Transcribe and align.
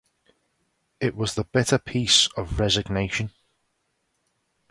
It 0.99 1.15
was 1.15 1.35
the 1.35 1.43
bitter 1.43 1.77
peace 1.77 2.27
of 2.35 2.59
resignation. 2.59 3.29